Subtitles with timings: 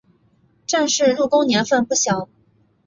[0.65, 2.27] 郑氏入宫年份不详。